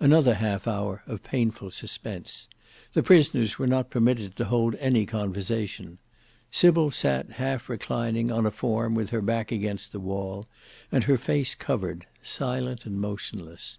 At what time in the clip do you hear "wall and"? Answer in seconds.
10.00-11.04